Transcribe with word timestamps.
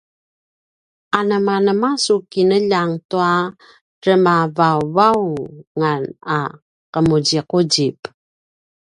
anemanema 1.17 1.89
a 1.95 1.97
su 2.05 2.15
kinljang 2.31 2.93
tua 3.09 3.33
remavauvaungan 4.05 6.03
a 6.37 6.39
’emuzimuzip? 6.95 7.99